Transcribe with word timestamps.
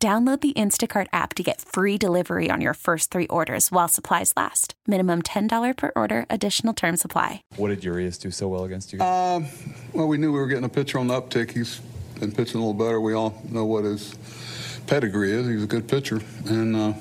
Download 0.00 0.40
the 0.40 0.52
Instacart 0.52 1.08
app 1.12 1.34
to 1.34 1.42
get 1.42 1.60
free 1.60 1.98
delivery 1.98 2.50
on 2.52 2.60
your 2.60 2.74
first 2.74 3.10
three 3.10 3.26
orders 3.26 3.72
while 3.72 3.88
supplies 3.88 4.32
last. 4.36 4.74
Minimum 4.86 5.22
$10 5.22 5.76
per 5.76 5.90
order, 5.96 6.24
additional 6.30 6.72
term 6.72 6.96
supply. 6.96 7.42
What 7.56 7.70
did 7.70 7.82
Urias 7.82 8.16
do 8.16 8.30
so 8.30 8.46
well 8.46 8.62
against 8.62 8.92
you? 8.92 9.00
Um, 9.00 9.48
well, 9.92 10.06
we 10.06 10.16
knew 10.16 10.32
we 10.32 10.38
were 10.38 10.46
getting 10.46 10.62
a 10.62 10.68
pitcher 10.68 11.00
on 11.00 11.08
the 11.08 11.20
uptick. 11.20 11.50
He's 11.50 11.80
been 12.20 12.30
pitching 12.30 12.60
a 12.60 12.64
little 12.64 12.74
better. 12.74 13.00
We 13.00 13.12
all 13.12 13.42
know 13.50 13.64
what 13.64 13.82
his 13.82 14.16
pedigree 14.86 15.32
is. 15.32 15.48
He's 15.48 15.64
a 15.64 15.66
good 15.66 15.88
pitcher. 15.88 16.20
And 16.46 16.76
uh, 16.76 16.92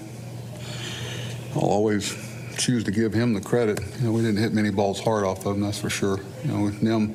I'll 1.53 1.69
always 1.69 2.17
choose 2.57 2.83
to 2.85 2.91
give 2.91 3.13
him 3.13 3.35
the 3.35 3.41
credit. 3.41 3.79
You 3.99 4.07
know, 4.07 4.11
we 4.11 4.21
didn't 4.23 4.41
hit 4.41 4.53
many 4.53 4.71
balls 4.71 4.99
hard 4.99 5.23
off 5.23 5.45
of 5.45 5.55
him, 5.55 5.61
that's 5.61 5.79
for 5.79 5.91
sure. 5.91 6.19
You 6.43 6.51
know, 6.51 6.69
Nim 6.81 7.13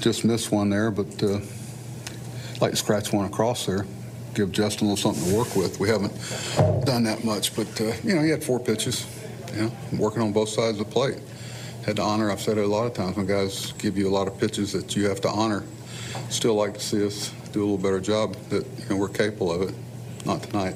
just 0.00 0.24
missed 0.24 0.50
one 0.50 0.70
there, 0.70 0.90
but 0.90 1.22
uh, 1.22 1.38
like 2.60 2.72
to 2.72 2.76
scratch 2.76 3.12
one 3.12 3.26
across 3.26 3.66
there 3.66 3.86
give 4.34 4.52
Justin 4.52 4.86
a 4.86 4.90
little 4.90 5.12
something 5.12 5.30
to 5.30 5.36
work 5.36 5.54
with. 5.56 5.80
We 5.80 5.88
haven't 5.88 6.12
done 6.84 7.04
that 7.04 7.24
much, 7.24 7.54
but 7.54 7.68
uh, 7.80 7.92
you 8.02 8.14
know, 8.14 8.22
he 8.22 8.30
had 8.30 8.42
four 8.42 8.60
pitches. 8.60 9.06
You 9.54 9.62
know, 9.62 9.72
working 9.98 10.20
on 10.20 10.32
both 10.32 10.48
sides 10.48 10.80
of 10.80 10.86
the 10.86 10.92
plate. 10.92 11.18
Had 11.86 11.96
to 11.96 12.02
honor. 12.02 12.30
I've 12.30 12.40
said 12.40 12.58
it 12.58 12.64
a 12.64 12.66
lot 12.66 12.86
of 12.86 12.94
times 12.94 13.16
when 13.16 13.26
guys 13.26 13.72
give 13.78 13.96
you 13.96 14.08
a 14.08 14.10
lot 14.10 14.26
of 14.26 14.38
pitches 14.38 14.72
that 14.72 14.96
you 14.96 15.08
have 15.08 15.20
to 15.20 15.28
honor. 15.28 15.62
Still 16.28 16.54
like 16.54 16.74
to 16.74 16.80
see 16.80 17.06
us 17.06 17.30
do 17.52 17.60
a 17.60 17.64
little 17.64 17.78
better 17.78 18.00
job. 18.00 18.34
That 18.48 18.66
you 18.66 18.88
know 18.90 18.96
we're 18.96 19.08
capable 19.08 19.52
of 19.52 19.68
it. 19.68 19.74
Not 20.24 20.42
tonight. 20.42 20.74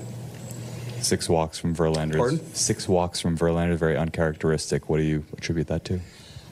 Six 1.01 1.29
walks 1.29 1.59
from 1.59 1.75
Verlander. 1.75 2.17
Pardon? 2.17 2.55
Six 2.55 2.89
walks 2.89 3.21
from 3.21 3.39
Verlander, 3.39 3.77
very 3.77 3.97
uncharacteristic. 3.97 4.89
What 4.89 4.99
do 4.99 5.05
you 5.05 5.25
attribute 5.33 5.69
that 5.69 5.85
to? 5.87 6.01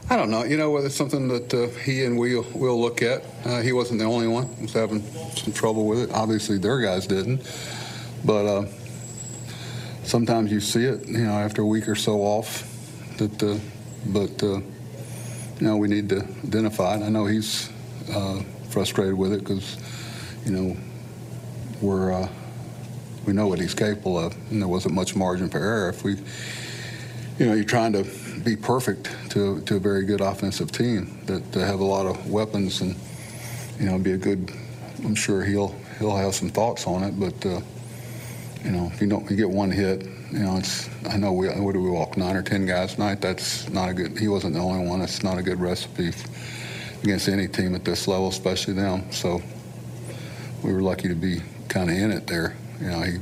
I 0.09 0.17
don't 0.17 0.31
know. 0.31 0.45
You 0.45 0.57
know, 0.57 0.77
it's 0.77 0.95
something 0.95 1.27
that 1.29 1.53
uh, 1.53 1.67
he 1.81 2.05
and 2.05 2.17
we 2.17 2.37
will 2.37 2.47
will 2.55 2.81
look 2.81 3.03
at. 3.03 3.25
Uh, 3.45 3.61
he 3.61 3.73
wasn't 3.73 3.99
the 3.99 4.05
only 4.05 4.29
one 4.29 4.47
who 4.47 4.63
was 4.63 4.73
having 4.73 5.03
some 5.35 5.53
trouble 5.53 5.87
with 5.87 5.99
it. 5.99 6.13
Obviously, 6.13 6.59
their 6.59 6.81
guys 6.81 7.09
didn't. 7.09 7.43
But 8.25 8.47
uh, 8.47 8.67
sometimes 10.05 10.53
you 10.53 10.61
see 10.61 10.85
it, 10.85 11.09
you 11.09 11.19
know, 11.19 11.33
after 11.33 11.63
a 11.63 11.67
week 11.67 11.89
or 11.89 11.97
so 11.97 12.21
off. 12.21 12.73
That, 13.19 13.43
uh, 13.43 13.59
but 14.07 14.43
uh, 14.43 14.59
you 14.59 15.67
know, 15.67 15.77
we 15.77 15.89
need 15.89 16.09
to 16.11 16.25
identify 16.45 16.97
it. 16.97 17.03
I 17.03 17.09
know 17.09 17.27
he's 17.27 17.71
uh, 18.13 18.43
frustrated 18.71 19.15
with 19.15 19.33
it 19.33 19.41
because, 19.41 19.77
you 20.45 20.53
know, 20.53 20.77
we're 21.81 22.29
we 23.27 23.33
know 23.33 23.49
what 23.49 23.59
he's 23.59 23.75
capable 23.75 24.19
of, 24.19 24.37
and 24.51 24.63
there 24.63 24.69
wasn't 24.69 24.95
much 24.95 25.17
margin 25.17 25.51
for 25.51 25.59
error. 25.59 25.89
If 25.89 26.05
we, 26.05 26.17
you 27.39 27.47
know, 27.47 27.53
you're 27.53 27.65
trying 27.65 27.93
to 27.93 28.05
be 28.45 28.57
perfect 28.57 29.15
to, 29.31 29.61
to 29.63 29.77
a 29.77 29.79
very 29.79 30.05
good 30.05 30.21
offensive 30.21 30.73
team 30.73 31.19
that 31.27 31.53
to 31.53 31.65
have 31.65 31.81
a 31.81 31.85
lot 31.85 32.07
of 32.07 32.31
weapons 32.31 32.81
and 32.81 32.97
you 33.79 33.87
know 33.87 33.99
be 33.99 34.13
a 34.13 34.17
good. 34.17 34.51
I'm 35.05 35.15
sure 35.15 35.45
he'll 35.45 35.75
he'll 35.99 36.17
have 36.17 36.35
some 36.35 36.49
thoughts 36.49 36.87
on 36.87 37.03
it, 37.03 37.21
but 37.21 37.47
uh, 37.47 37.61
you 38.65 38.71
know 38.71 38.91
if 38.93 39.01
you 39.01 39.09
don't 39.09 39.31
you 39.31 39.37
get 39.37 39.51
one 39.51 39.71
hit, 39.71 40.05
you 40.33 40.39
know 40.39 40.57
it's 40.57 40.89
I 41.11 41.19
know 41.19 41.33
we 41.33 41.49
what 41.49 41.73
do 41.73 41.83
we 41.83 41.91
walk 41.91 42.17
nine 42.17 42.37
or 42.37 42.43
ten 42.43 42.65
guys 42.65 42.95
tonight. 42.95 43.21
That's 43.21 43.69
not 43.69 43.91
a 43.91 43.95
good. 43.95 44.19
He 44.19 44.29
wasn't 44.29 44.55
the 44.55 44.61
only 44.61 44.89
one. 44.89 45.03
It's 45.03 45.23
not 45.23 45.37
a 45.37 45.43
good 45.43 45.61
recipe 45.61 46.13
against 47.03 47.29
any 47.29 47.49
team 47.49 47.75
at 47.75 47.85
this 47.85 48.09
level, 48.09 48.29
especially 48.29 48.75
them. 48.75 49.11
So 49.13 49.43
we 50.63 50.73
were 50.73 50.83
lucky 50.83 51.09
to 51.09 51.15
be 51.15 51.43
kind 51.69 51.91
of 51.91 51.97
in 51.97 52.11
it 52.13 52.27
there. 52.27 52.57
You 52.81 52.87
know 52.87 53.03
he 53.03 53.19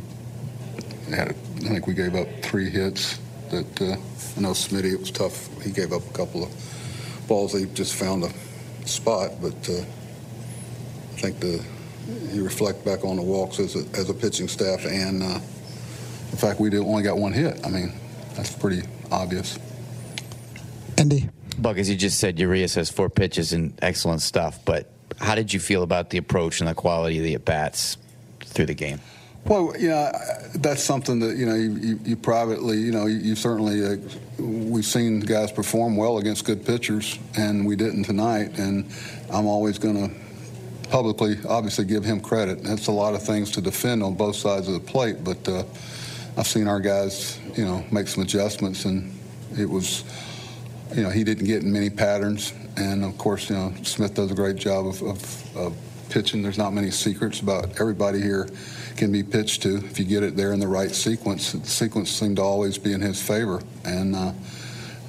had 1.13 1.31
I 1.31 1.69
think 1.69 1.89
we 1.89 1.95
gave 1.95 2.15
up 2.15 2.29
three 2.43 2.71
hits 2.71 3.19
that. 3.55 3.81
Uh, 3.81 3.97
I 4.37 4.41
know 4.41 4.51
Smitty, 4.51 4.93
it 4.93 5.01
was 5.01 5.11
tough. 5.11 5.49
He 5.63 5.71
gave 5.71 5.93
up 5.93 6.07
a 6.09 6.13
couple 6.13 6.45
of 6.45 7.27
balls. 7.29 7.59
He 7.59 7.67
just 7.67 7.95
found 7.95 8.25
a 8.25 8.31
spot, 8.87 9.33
but 9.41 9.69
uh, 9.69 9.81
I 9.81 11.21
think 11.21 11.41
the 11.41 11.65
you 12.33 12.45
reflect 12.45 12.85
back 12.85 13.05
on 13.05 13.17
the 13.17 13.23
walks 13.23 13.59
as 13.59 13.77
a, 13.77 13.99
as 13.99 14.11
a 14.11 14.15
pitching 14.15 14.49
staff 14.49 14.85
and 14.85 15.23
uh, 15.23 15.39
the 16.31 16.37
fact 16.37 16.61
we 16.61 16.77
only 16.79 17.03
got 17.03 17.17
one 17.17 17.33
hit. 17.33 17.65
I 17.65 17.71
mean, 17.71 17.93
that's 18.35 18.55
pretty 18.55 18.83
obvious. 19.11 19.59
Andy. 20.99 21.29
Buck, 21.57 21.79
as 21.79 21.89
you 21.89 21.97
just 21.97 22.19
said, 22.19 22.39
Urias 22.41 22.75
has 22.75 22.91
four 22.91 23.09
pitches 23.09 23.53
and 23.53 23.79
excellent 23.81 24.23
stuff, 24.23 24.65
but 24.65 24.91
how 25.21 25.37
did 25.37 25.53
you 25.53 25.61
feel 25.61 25.85
about 25.85 26.11
the 26.11 26.19
approach 26.19 26.61
and 26.61 26.69
the 26.69 26.75
quality 26.75 27.19
of 27.19 27.25
the 27.25 27.35
at 27.35 27.45
bats 27.45 27.97
through 28.41 28.67
the 28.67 28.75
game? 28.75 29.01
Well, 29.47 29.75
yeah, 29.79 30.11
that's 30.55 30.83
something 30.83 31.19
that 31.19 31.37
you 31.37 31.45
know 31.45 31.55
you, 31.55 31.71
you, 31.75 32.01
you 32.03 32.17
privately, 32.17 32.79
you 32.79 32.93
know, 32.93 33.05
you, 33.05 33.19
you 33.19 33.37
certainly 33.37 33.85
uh, 33.85 33.97
we've 34.39 34.87
seen 34.87 35.21
guys 35.21 35.53
perform 35.53 35.97
well 35.97 36.17
against 36.17 36.47
good 36.47 36.65
pitchers, 36.65 37.19
and 37.37 37.67
we 37.67 37.77
didn't 37.77 38.05
tonight. 38.05 38.59
And 38.59 38.91
I'm 39.31 39.47
always 39.47 39.79
going 39.79 40.09
to 40.09 40.15
publicly, 40.89 41.37
obviously, 41.47 41.85
give 41.85 42.05
him 42.05 42.21
credit. 42.21 42.63
That's 42.63 42.87
a 42.87 42.93
lot 42.93 43.15
of 43.15 43.23
things 43.23 43.51
to 43.53 43.61
defend 43.61 44.03
on 44.03 44.15
both 44.15 44.37
sides 44.37 44.67
of 44.67 44.75
the 44.75 44.81
plate, 44.81 45.23
but 45.23 45.47
uh, 45.47 45.65
I've 46.39 46.47
seen 46.47 46.67
our 46.67 46.81
guys, 46.81 47.39
you 47.55 47.67
know, 47.67 47.85
make 47.93 48.09
some 48.09 48.23
adjustments, 48.23 48.87
and 48.87 49.13
it 49.59 49.69
was, 49.69 50.05
you 50.95 51.03
know, 51.03 51.11
he 51.11 51.23
didn't 51.23 51.45
get 51.45 51.63
in 51.63 51.71
many 51.71 51.91
patterns, 51.91 52.55
and 52.79 53.05
of 53.05 53.19
course, 53.19 53.51
you 53.51 53.57
know, 53.57 53.75
Smith 53.83 54.15
does 54.15 54.31
a 54.31 54.35
great 54.35 54.57
job 54.57 54.87
of, 54.87 55.03
of, 55.03 55.57
of 55.57 55.77
pitching. 56.15 56.43
There's 56.43 56.57
not 56.57 56.73
many 56.73 56.93
secrets 56.93 57.41
about 57.41 57.81
everybody 57.81 58.21
here 58.21 58.49
can 58.97 59.11
be 59.11 59.25
pitched 59.25 59.63
to 59.63 59.79
if 59.79 59.99
you 59.99 60.05
get 60.05 60.23
it 60.23 60.37
there 60.37 60.53
in 60.53 60.61
the 60.61 60.69
right 60.69 60.93
sequence. 60.93 61.53
The 61.53 61.67
sequence 61.67 62.09
seemed 62.09 62.37
to 62.37 62.43
always 62.43 62.79
be 62.79 62.93
in 62.93 63.01
his 63.01 63.21
favor, 63.21 63.61
and 63.85 64.15
uh, 64.15 64.33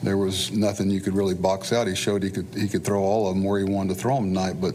there 0.01 0.17
was 0.17 0.51
nothing 0.51 0.89
you 0.89 0.99
could 0.99 1.13
really 1.13 1.35
box 1.35 1.71
out. 1.71 1.85
He 1.85 1.93
showed 1.93 2.23
he 2.23 2.31
could 2.31 2.47
he 2.57 2.67
could 2.67 2.83
throw 2.83 3.03
all 3.03 3.27
of 3.27 3.35
them 3.35 3.43
where 3.43 3.59
he 3.59 3.66
wanted 3.66 3.93
to 3.93 4.01
throw 4.01 4.16
them 4.16 4.33
tonight, 4.33 4.59
but 4.59 4.73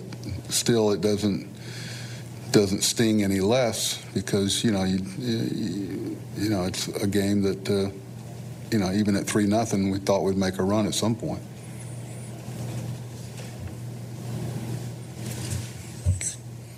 still, 0.48 0.92
it 0.92 1.00
doesn't 1.00 1.48
doesn't 2.52 2.82
sting 2.82 3.24
any 3.24 3.40
less 3.40 4.00
because 4.14 4.62
you 4.62 4.70
know 4.70 4.84
you 4.84 5.04
you, 5.18 6.16
you 6.36 6.48
know 6.48 6.64
it's 6.64 6.86
a 6.88 7.08
game 7.08 7.42
that 7.42 7.68
uh, 7.68 7.90
you 8.70 8.78
know 8.78 8.92
even 8.92 9.16
at 9.16 9.26
three 9.26 9.46
nothing 9.46 9.90
we 9.90 9.98
thought 9.98 10.22
we'd 10.22 10.36
make 10.36 10.58
a 10.58 10.62
run 10.62 10.86
at 10.86 10.94
some 10.94 11.16
point. 11.16 11.42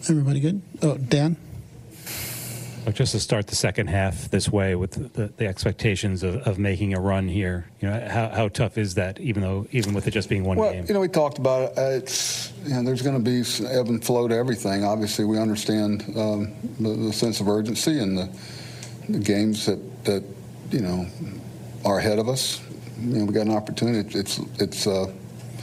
Everybody 0.08 0.40
good? 0.40 0.62
Oh, 0.82 0.96
Dan? 0.96 1.36
just 2.90 3.12
to 3.12 3.20
start 3.20 3.46
the 3.46 3.54
second 3.54 3.86
half 3.86 4.28
this 4.30 4.48
way 4.48 4.74
with 4.74 5.12
the, 5.12 5.28
the 5.36 5.46
expectations 5.46 6.24
of, 6.24 6.36
of, 6.48 6.58
making 6.58 6.94
a 6.94 7.00
run 7.00 7.28
here, 7.28 7.70
you 7.80 7.88
know, 7.88 8.08
how, 8.08 8.28
how, 8.28 8.48
tough 8.48 8.76
is 8.76 8.94
that? 8.94 9.20
Even 9.20 9.40
though, 9.40 9.66
even 9.70 9.94
with 9.94 10.08
it 10.08 10.10
just 10.10 10.28
being 10.28 10.42
one 10.42 10.56
well, 10.56 10.72
game. 10.72 10.84
you 10.88 10.94
know, 10.94 10.98
we 10.98 11.06
talked 11.06 11.38
about 11.38 11.72
it. 11.72 11.78
Uh, 11.78 11.82
it's 11.82 12.52
you 12.64 12.74
know, 12.74 12.82
there's 12.82 13.02
going 13.02 13.16
to 13.16 13.22
be 13.22 13.44
ebb 13.68 13.86
and 13.86 14.04
flow 14.04 14.26
to 14.26 14.34
everything. 14.34 14.84
Obviously, 14.84 15.24
we 15.24 15.38
understand 15.38 16.02
um, 16.16 16.52
the, 16.80 16.90
the, 16.90 17.12
sense 17.12 17.40
of 17.40 17.48
urgency 17.48 18.00
and 18.00 18.18
the, 18.18 18.28
the, 19.08 19.20
games 19.20 19.66
that 19.66 20.04
that 20.04 20.24
you 20.70 20.80
know 20.80 21.06
are 21.84 21.98
ahead 21.98 22.18
of 22.18 22.28
us. 22.28 22.60
You 23.00 23.18
know, 23.18 23.24
we 23.26 23.32
got 23.32 23.46
an 23.46 23.54
opportunity. 23.54 24.18
It's 24.18 24.38
it's 24.58 24.88
uh, 24.88 25.12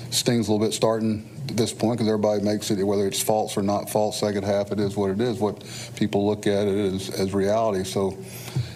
stings 0.10 0.48
a 0.48 0.52
little 0.54 0.66
bit 0.66 0.74
starting 0.74 1.30
at 1.39 1.39
this 1.56 1.74
point 1.74 1.98
because 1.98 2.08
everybody 2.08 2.42
makes 2.42 2.72
it 2.72 2.84
whether 2.84 3.08
it's 3.08 3.22
false 3.22 3.58
or 3.58 3.64
not 3.64 3.90
false. 3.90 4.20
Second 4.20 4.44
half, 4.44 4.72
it 4.72 4.80
is 4.80 4.96
what 4.96 5.12
it 5.12 5.22
is. 5.22 5.40
What 5.40 5.64
people 5.96 6.28
look 6.28 6.48
at 6.48 6.68
it 6.68 6.94
as, 6.94 7.10
as 7.10 7.34
reality. 7.34 7.84
So, 7.84 8.18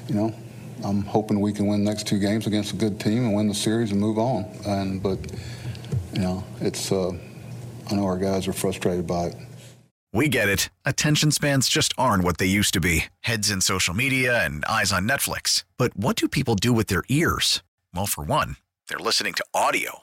you 0.08 0.16
know, 0.16 0.34
I'm 0.84 1.04
hoping 1.04 1.40
we 1.40 1.54
can 1.54 1.68
win 1.68 1.84
the 1.84 1.90
next 1.90 2.08
two 2.08 2.20
games 2.20 2.48
against 2.48 2.74
a 2.74 2.76
good 2.76 3.00
team 3.00 3.26
and 3.26 3.34
win 3.34 3.48
the 3.48 3.54
series 3.54 3.92
and 3.92 4.00
move 4.00 4.18
on. 4.18 4.46
And 4.66 5.02
but, 5.02 5.20
you 6.14 6.22
know, 6.22 6.44
it's 6.62 6.92
uh, 6.92 7.12
I 7.90 7.96
know 7.96 8.06
our 8.06 8.18
guys 8.18 8.48
are 8.48 8.54
frustrated 8.54 9.08
by 9.08 9.28
it. 9.28 9.36
We 10.16 10.30
get 10.30 10.48
it. 10.48 10.70
Attention 10.86 11.32
spans 11.32 11.68
just 11.68 11.92
aren't 11.98 12.24
what 12.24 12.38
they 12.38 12.46
used 12.46 12.74
to 12.76 12.80
be. 12.80 13.06
Heads 13.22 13.50
in 13.50 13.62
social 13.62 13.96
media 13.96 14.46
and 14.46 14.64
eyes 14.66 14.94
on 14.94 15.08
Netflix. 15.08 15.64
But 15.78 15.98
what 15.98 16.16
do 16.16 16.28
people 16.28 16.54
do 16.54 16.72
with 16.72 16.86
their 16.86 17.04
ears? 17.10 17.64
Well, 17.96 18.06
for 18.06 18.24
one, 18.24 18.58
they're 18.88 19.00
listening 19.00 19.34
to 19.34 19.46
audio. 19.56 20.03